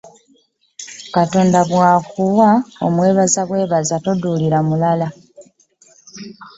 [1.15, 2.49] katonda bw'akuwa
[2.85, 5.07] omwebaza bwebaza toduulira balala.